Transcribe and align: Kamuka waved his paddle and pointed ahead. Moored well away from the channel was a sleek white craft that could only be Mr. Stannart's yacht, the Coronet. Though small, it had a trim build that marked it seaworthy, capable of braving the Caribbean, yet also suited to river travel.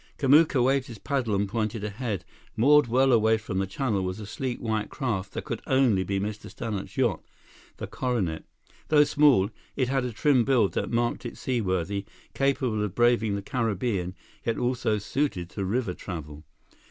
Kamuka 0.17 0.63
waved 0.63 0.87
his 0.87 0.97
paddle 0.97 1.35
and 1.35 1.47
pointed 1.47 1.83
ahead. 1.83 2.25
Moored 2.57 2.87
well 2.87 3.11
away 3.11 3.37
from 3.37 3.59
the 3.59 3.67
channel 3.67 4.01
was 4.01 4.19
a 4.19 4.25
sleek 4.25 4.57
white 4.57 4.89
craft 4.89 5.33
that 5.33 5.43
could 5.45 5.61
only 5.67 6.03
be 6.03 6.19
Mr. 6.19 6.49
Stannart's 6.49 6.97
yacht, 6.97 7.21
the 7.77 7.85
Coronet. 7.85 8.43
Though 8.87 9.03
small, 9.03 9.51
it 9.75 9.89
had 9.89 10.03
a 10.03 10.11
trim 10.11 10.43
build 10.43 10.73
that 10.73 10.89
marked 10.89 11.23
it 11.23 11.37
seaworthy, 11.37 12.05
capable 12.33 12.81
of 12.83 12.95
braving 12.95 13.35
the 13.35 13.43
Caribbean, 13.43 14.15
yet 14.43 14.57
also 14.57 14.97
suited 14.97 15.51
to 15.51 15.63
river 15.63 15.93
travel. 15.93 16.45